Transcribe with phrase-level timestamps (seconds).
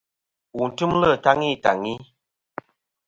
[0.57, 1.93] Wu tɨmlɨ taŋi taŋi.